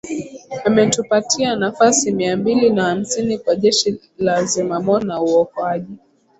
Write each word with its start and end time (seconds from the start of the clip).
Ametupatia 0.65 1.55
nafasi 1.55 2.11
mia 2.11 2.37
mbili 2.37 2.69
na 2.69 2.83
hamsini 2.83 3.37
kwa 3.37 3.55
Jeshi 3.55 3.99
la 4.17 4.43
Zimamoto 4.43 5.05
na 5.07 5.21
Uokoaji 5.21 5.95